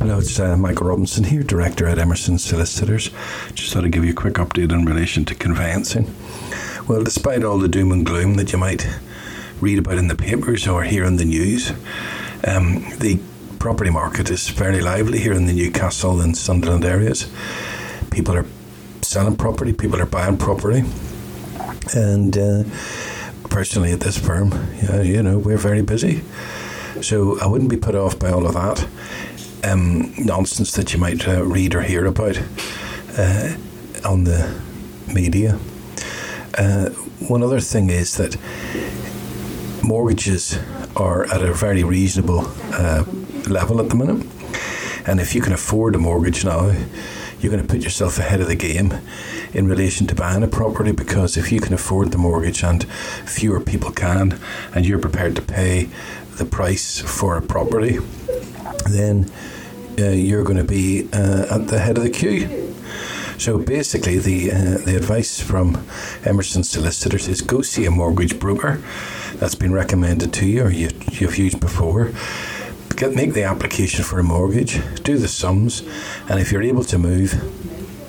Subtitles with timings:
[0.00, 3.10] listeners, uh, Michael Robinson here, Director at Emerson Solicitors.
[3.54, 6.14] Just thought I'd give you a quick update in relation to conveyancing.
[6.86, 8.86] Well, despite all the doom and gloom that you might
[9.60, 11.72] read about in the papers or hear in the news,
[12.46, 13.18] um, the
[13.58, 17.30] property market is fairly lively here in the Newcastle and Sunderland areas.
[18.10, 18.46] People are
[19.02, 20.84] selling property, people are buying property,
[21.94, 22.62] and uh,
[23.50, 24.52] personally at this firm,
[25.02, 26.22] you know, we're very busy.
[27.02, 28.86] So I wouldn't be put off by all of that
[29.64, 32.38] um, nonsense that you might uh, read or hear about
[33.16, 33.56] uh,
[34.04, 34.60] on the
[35.12, 35.58] media.
[36.56, 36.90] Uh,
[37.28, 38.36] one other thing is that
[39.82, 40.58] mortgages
[40.96, 43.04] are at a very reasonable uh,
[43.48, 44.26] level at the minute.
[45.06, 46.72] And if you can afford a mortgage now,
[47.40, 48.92] you're going to put yourself ahead of the game
[49.54, 52.84] in relation to buying a property because if you can afford the mortgage and
[53.24, 54.38] fewer people can,
[54.74, 55.88] and you're prepared to pay
[56.36, 57.98] the price for a property,
[58.90, 59.30] then
[59.98, 62.74] uh, you're going to be uh, at the head of the queue.
[63.38, 65.86] So basically, the uh, the advice from
[66.24, 68.82] Emerson Solicitors is go see a mortgage broker
[69.34, 72.12] that's been recommended to you or you, you've used before.
[72.96, 75.82] Get, make the application for a mortgage, do the sums,
[76.28, 77.32] and if you're able to move,